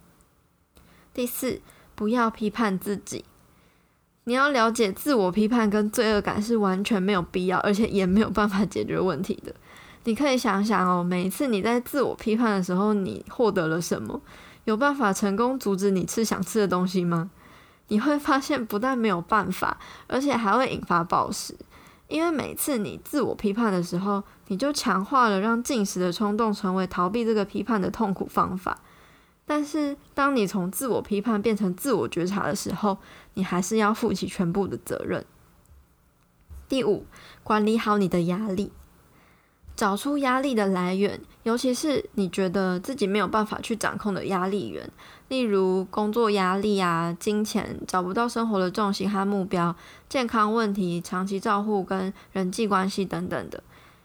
[1.12, 1.60] 第四，
[1.94, 3.22] 不要批判自己。
[4.24, 9.54] 你要了解，自我批判跟罪恶感是完全没有必要，而且也没有办法解决问题的。
[10.04, 14.18] 你可以想想哦，每一次你在自我批判的时候，你获得了什么？
[14.64, 17.30] 有办法成功阻止你吃想吃的东西吗？
[17.88, 21.54] 你会发现，不但没有办法，而且还会引发暴食。
[22.08, 28.80] 因为每次你自我批判的时候，你就强化了让进食的冲动成为逃避这个批判的痛苦方法。
[29.44, 32.98] 但是，当你从自我批判变成自我觉察的时候，
[33.34, 35.24] 你还是要负起全部的责任。
[36.68, 37.06] 第五，
[37.42, 38.72] 管理好你的压力。
[39.74, 44.90] 找出压力的来源，尤其是你觉得自己没有办法去掌控的压力源，
[45.28, 49.76] 例如工作压力啊、金钱找不到生活的重心和目标、
[50.08, 53.62] 健康问题、长期照护跟人际关系等等的。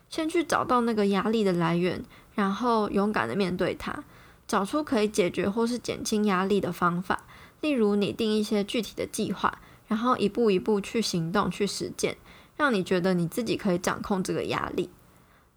[0.09, 2.03] 先去找到那个压力的来源，
[2.35, 4.03] 然后勇敢的面对它，
[4.47, 7.23] 找出可以解决或是减轻压力的方法。
[7.61, 12.17] 例如，拟定一些具体的计划，然后一步一步去行动、去实践，
[12.57, 14.89] 让你觉得你自己可以掌控这个压力。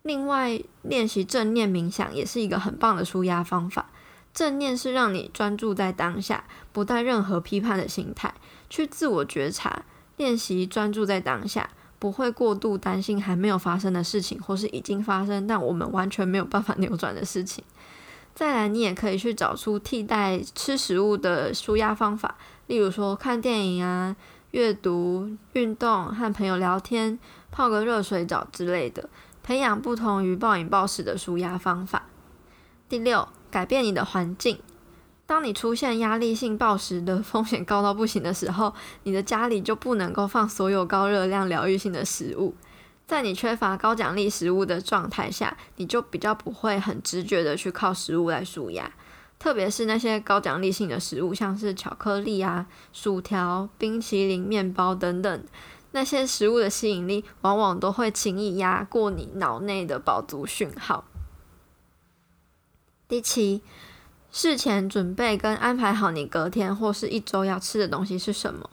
[0.03, 3.91] 另外，练习正念冥想也是一个很棒的舒压方法。
[4.37, 8.35] 正念是让你专注在当下，不带任何批判的心态，
[8.69, 9.87] 去自我觉察，
[10.19, 17.65] 练习专注在当下，不会过度担心还没有发生的事情，或是已经发生但我们完全没有办法 扭转的事情。
[18.35, 24.15] 再来，你也可以去找出替代吃食物的舒压方法，例如说看电影啊、
[24.51, 27.19] 阅读、运动、和朋友聊天、
[27.51, 29.09] 泡个热水澡之类的。
[29.43, 32.03] 培养不同于暴饮暴食的舒压方法。
[32.89, 34.59] 第六，改变你的环境。
[35.25, 42.55] 当你出现压力性暴食的风险高到不行的时候，你的家里就不能够放所有高热量疗愈性的食物。
[43.07, 48.93] 在你缺乏高奖励食物的状态下，你就比较不会很直觉的去靠食物来舒压。
[49.39, 55.45] 特别是那些高奖励性的食物，像是巧克力啊、薯条、冰淇淋、面包等等。
[55.93, 61.05] 那些食物的吸引力，往往都会轻易压过你脑内的饱足讯号。
[63.09, 63.63] 第七，
[64.33, 68.69] 事前准备跟安排好你隔天或是一周要吃的东西是什么。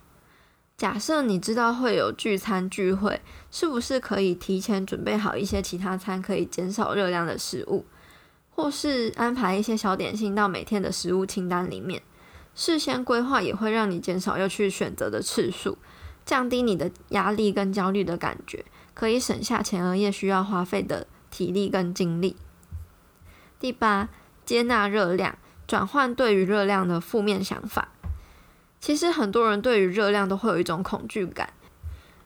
[0.76, 7.86] 假设你知道会有聚餐聚会，是不是可以提前准备好一些其他餐可以减少热量的食物，
[8.50, 12.02] 或是安排一些小点心到每天的食物清单里面？
[12.56, 15.78] 事先规划也会让你减少要去选择的次数。
[16.26, 22.36] 降低你的压力跟焦虑的感觉，可以省下前额叶需要花费的体力跟精力。
[23.60, 24.10] 第八，
[24.46, 25.38] 接纳热量，
[25.68, 27.90] 转换对于热量的负面想法。
[28.80, 31.54] 其实很多人对于热量都会有一种恐惧感，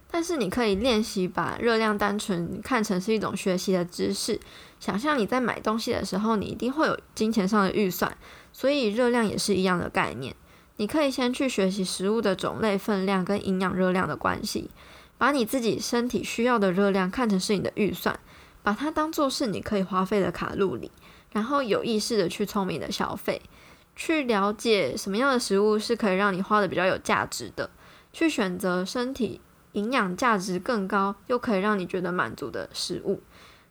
[0.10, 4.40] 但是你可以练习把热量单纯看成是一种学习的知识。
[4.80, 8.18] 想象你在买东西的时候，你一定会有金钱上的预算，
[8.52, 10.36] 所以热量也是一样的概念。
[10.78, 14.70] 你可以先去学习食物的种类、分量跟营养热量的关系，
[15.18, 18.20] 把你自己身体需要的热量看成是你的预算，
[18.62, 20.92] 把它当做是你可以花费的卡路里，
[21.32, 23.42] 然后有意识的去聪明的消费。
[23.96, 27.70] 去了解什么样的食物是可以让你花的比较有价值的，
[28.14, 33.22] 去选择身体营养价值更高又可以让你觉得满足的食物。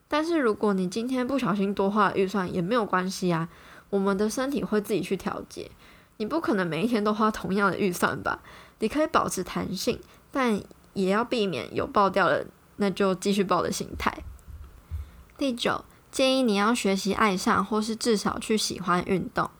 [0.08, 3.48] 但是如果你今天不小心多花了预算，也没有关系啊，
[3.90, 5.70] 我们的身体会自己去调节。
[6.16, 8.40] 你不可能每一天都花同样的预算吧？
[8.78, 10.00] 你可以保持弹性，
[10.32, 10.60] 但
[10.94, 12.44] 也要避免有爆掉了
[12.76, 14.24] 那就继续爆的心态。
[15.36, 15.84] 第九，
[16.16, 19.50] 建议你要学习爱上，或是至少去喜欢运动。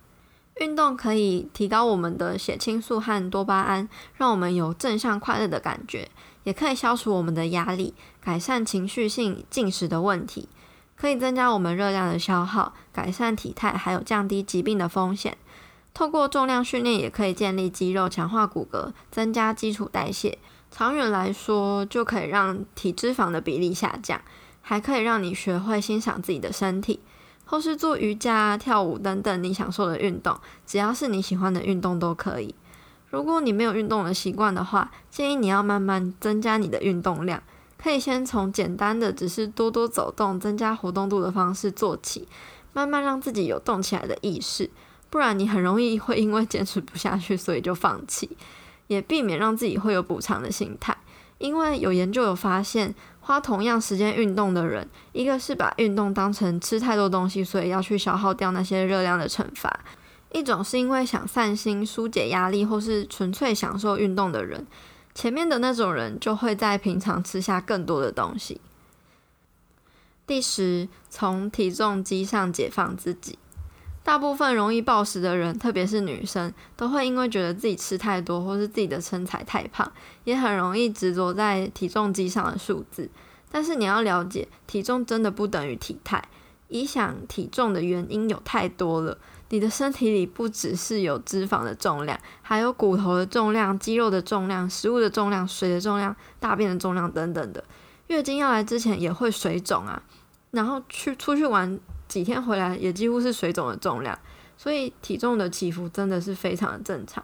[0.55, 6.09] 运动可以提高我们的血清素和多巴胺，让我们有正向快乐的感觉，
[6.45, 7.93] 也可以消除我们的压力，
[8.23, 10.49] 改善情绪性进食的问题，
[10.97, 15.37] 可以增加我们热量的消耗，改善体态，还有降低疾病的风险。
[15.93, 20.39] 透过重量训练，也可以建立肌肉，强化骨骼，增加基础代谢。
[20.71, 24.23] 长远来说，就可以让体脂肪的比例下降，
[24.69, 26.99] 还可以让你学会欣赏自己的身体。
[27.49, 30.37] 或是做瑜伽、跳舞等等你享受的运动，
[30.67, 32.53] 只要是你喜欢的运动都可以。
[33.09, 37.41] 如果你没有运动的习惯的话，建议你要慢慢增加你的运动量，
[37.79, 42.27] 可以先从简单的只是多多走动、增加活动度的方式做起，
[42.73, 44.69] 慢慢让自己有动起来的意识。
[45.09, 48.37] 不然你很容易会因为坚持不下去，所以就放弃，
[48.89, 50.97] 也避免让自己会有补偿的心态。
[51.39, 52.95] 因为有研究有发现，
[53.27, 59.69] 花同样时间运动的人，一个是把运动当成吃太多东西，所以要去消耗掉那些热量的惩罚；
[60.31, 64.65] 一种是因为想散心、纾解压力，或是纯粹享受运动的人。
[65.13, 68.61] 前面的那种人就会在平常吃下更多的东西。
[70.25, 73.37] 第十，从体重机上解放自己。
[74.07, 79.91] 大部分容易暴食的人，特别是女生，都会因为觉得自己吃太多，或是自己的身材太胖，
[80.23, 83.11] 也很容易执着在体重机上的数字。
[83.51, 86.23] 但是你要了解，体重真的不等于体态。
[86.69, 97.65] 影响体重的原因有太多了，你的身体里不只是有脂肪的重量，还有骨头的重量、肌肉的重量、食物的重量、水的重量、大便的重量等等的。
[98.07, 100.01] 月经要来之前也会水肿啊，
[100.51, 101.79] 然后去出去玩。
[102.09, 104.17] 几天回来也几乎是水肿的重量，
[104.57, 107.23] 所以体重的起伏真的是非常的正常。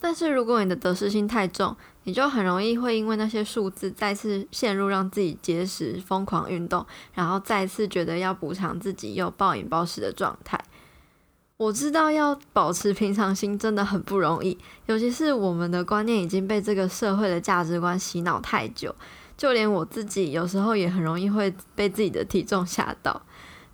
[0.00, 10.58] 但是如果你的得失心太重，你就很容易会因为那些数字再次陷入让自己节食、疯狂运动，然后再次觉得要补偿自己又暴饮暴食的状态。
[11.58, 18.94] 我知道要保持平常心真的很不容易，尤其是我们的观念已经被这个社会的价值观洗脑太久，
[19.38, 23.22] 就连我自己有时候也很容易会被自己的体重吓到。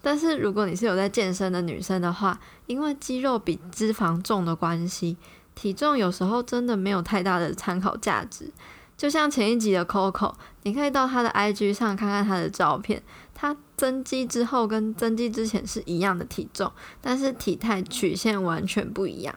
[0.01, 5.17] 但是如果你是有在健身的女生的话，因为肌肉比脂肪重的关系，
[5.55, 8.53] 体重有时候真的没有太大的参考价值。
[8.97, 13.03] 就像前一集的 Coco，你可以到她的 IG 上看看她的照片，
[13.35, 19.35] 她增肌之后跟增肌之前是一样的体重，但是体态曲线完全不一样。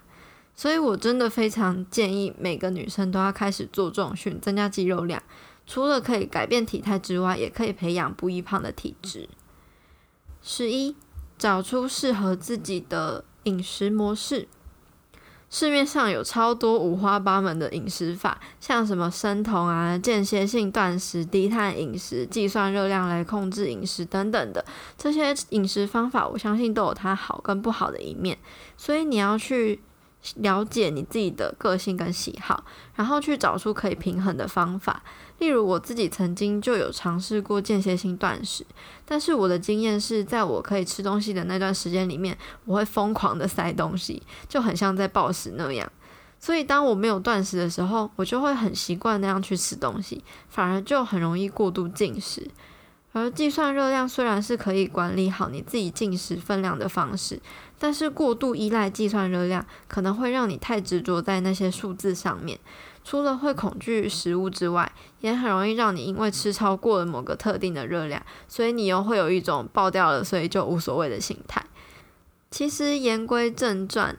[0.53, 5.23] 所以我真的非常建议每个女生都要开始做重训，增加肌肉量。
[5.68, 9.30] 除了可以改变体态之外，也可以培养不易胖的体质。
[10.41, 10.95] 十一，
[11.38, 14.47] 找出适合自己的饮食模式。
[15.49, 24.65] 市面上有超多五花八门的饮食法，像什么生酮啊、间歇性断食、低碳饮食、计算热量来控制饮食等等的，
[24.97, 28.38] 这些饮食方法，我相信都有它好跟不好的一面，
[28.76, 29.80] 所以你要去
[30.36, 32.63] 了解你自己的个性跟喜好，
[32.95, 35.03] 然后去找出可以平衡的方法。
[35.39, 38.65] 例如我自己曾经就有尝试过间歇性断食，
[39.05, 45.89] 但是我的经验是在我可以吃东西的那段时间里面，我会疯狂的塞东西，就很像在暴食那样。
[46.39, 52.49] 所以当我没有断食的时候，我就会很习惯那样去吃东西，反而就很容易过度进食。
[53.18, 57.39] 而计算热量虽然是可以管理好你自己进食分量的方式，
[57.80, 62.59] 但是过度依赖计算热量，可能会让你太执着在那些数字上面。
[63.03, 64.91] 除了会恐惧食物之外，
[65.22, 71.65] 也很容易让你因为吃超过了某个特定的热量，所以你又会有一种爆掉了，所以就无所谓的心态。
[72.51, 74.18] 其实言归正传，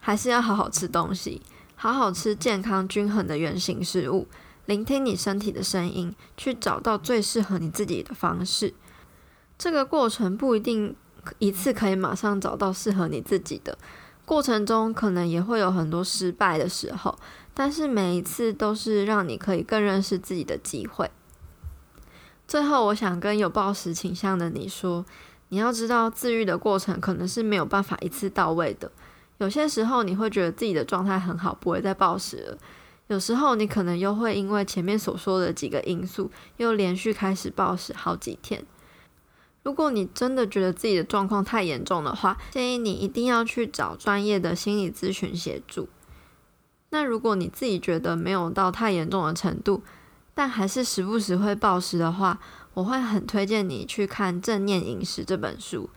[0.00, 1.42] 还是要好好吃东西，
[1.76, 4.26] 好好吃健康均衡的原型食物，
[4.66, 8.74] 聆听你身体的声音，去找到最适合你自己的方式。
[9.58, 10.96] 这个过程不一定
[11.38, 13.76] 一次可以马上找到适合你自己的，
[14.24, 17.18] 过程中可能也会有很多失败的时候。
[17.56, 21.08] 但是每一次都是让你可以更认识自己的机会。
[22.48, 25.04] 最后，我想跟有暴食倾向的你说，
[25.50, 28.90] 你要知道自愈的过程可能是没有办法一次到位的。
[29.38, 32.58] 有些时候你会觉得自己的状态很好，不会再暴食了；
[33.08, 38.64] 有时候你可能又会因为前面所说的几个因素，又连续开始暴食好几天。
[39.62, 45.88] 如果你真的觉得自己的状况太严重的话，建议你一定要去找专业的心理咨询协助。
[46.90, 49.82] 那如果你自己觉得没有到太严重的程度，
[50.34, 52.38] 但还是时不时会暴食的话，
[52.74, 55.90] 我会很推荐你去看《正念饮食》这本书。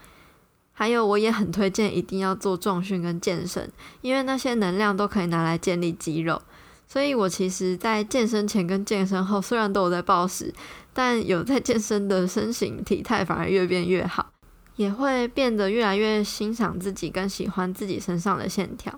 [0.74, 6.42] 还有，我也很推荐一定要做重训跟健身，因为那些能量都可以拿来建立肌肉。
[6.90, 10.54] 所以我其实，在健身前跟健身后，虽然都有在暴食，
[10.94, 14.32] 但有在健身的身形体态反而越变越好，
[14.78, 18.98] 也会变得越来越欣赏自己，跟喜欢自己身上的线条。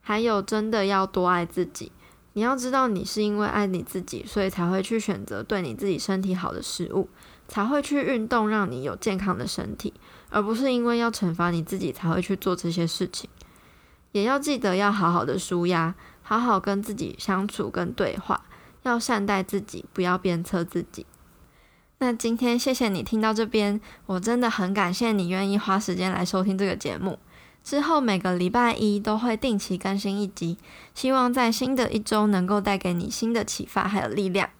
[0.00, 1.92] 还有，真的要多爱自己。
[2.32, 7.08] 你要知道，你是因为爱你自己，所以才会去选择对你自己身体好的食物，
[7.46, 9.94] 才会去运动，让你有健康的身体，
[10.30, 13.30] 而不是因为要惩罚你自己才会去做这些事情。
[14.12, 15.94] 也要记得要好好的舒压。
[16.28, 18.44] 好好跟自己相处跟对话，
[18.82, 21.06] 要善待自己，不要鞭策自己。
[22.00, 27.18] 那今天谢谢你听到这边，我真的很感谢你愿意花时间来收听这个节目。
[27.64, 30.58] 之后每个礼拜一都会定期更新一集，
[30.94, 34.50] 希望在新的一周能够带给你新的启发还有力量。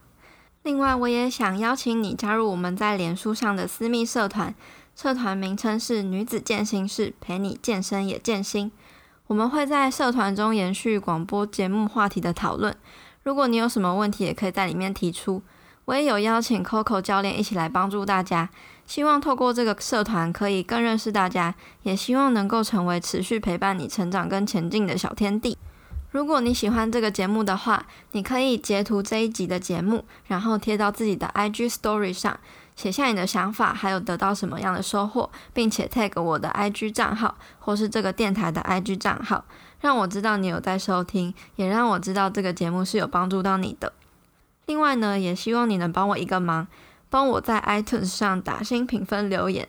[0.63, 4.55] 另外，我也想邀请你加入我们在脸书上的私密社团，
[4.97, 8.73] 社团名称是女子健心室，陪你健身也健心。
[9.29, 12.75] 我们会在社团中延续广播节目话题的讨论。
[13.23, 15.43] 如果你有什么问题，也可以在里面提出。
[15.85, 18.49] 我也有邀请 Coco 教练一起来帮助大家，
[18.87, 25.59] 希望透过这个社团可以更认识大家，也希望能够成为持续陪伴你成长跟前进的小天地。
[26.11, 32.41] 如果你喜欢这个节目的话，你可以截图这一集的节目，然后贴到自己的 IG Story 上。
[32.79, 39.45] 写下你的想法，还有得到什么样的收获，并且 tag 我的 IG 账号或是这个电台的 IG 账号，
[39.81, 43.93] 让我知道你有在收听，也让我知道这个节目是有帮助到你的。
[44.67, 46.69] 另外呢，也希望你能帮我一个忙，
[47.11, 49.67] 帮我在 iTunes 上打新评分留言，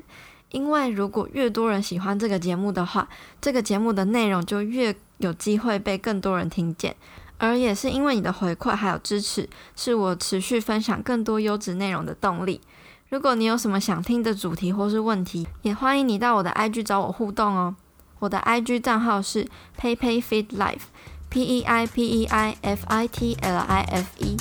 [0.52, 3.10] 因为如果越多人喜欢这个节目的话，
[3.42, 6.96] 这个节目的内容就越有机会被更多人听见，
[7.40, 12.62] 而也是因为你的回馈还有支持，是我持续分享更多优质内容的动力。
[13.10, 17.76] 如果你有什么想听的主题或是问题，也欢迎你到我的 IG 找我互动哦。
[18.20, 19.48] 我的 IG 账号是
[19.80, 24.38] PayPayFeedLife，P E I P E I F I T L I F E。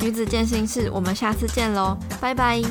[0.00, 2.62] 女子健心室，我们下次见喽，拜拜。